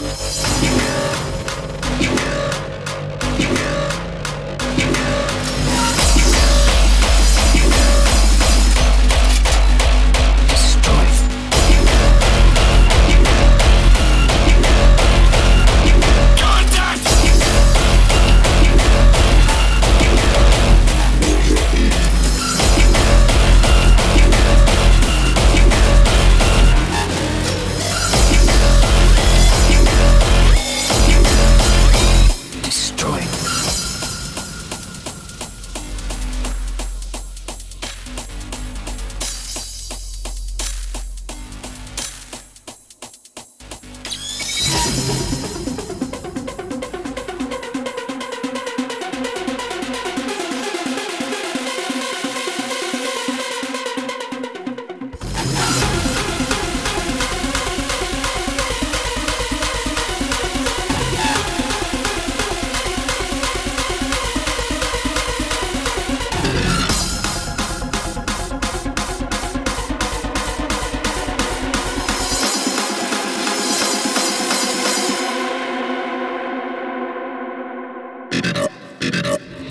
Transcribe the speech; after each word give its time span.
Yeah. 0.00 0.71
you 44.94 45.41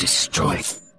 Destroy. 0.01 0.90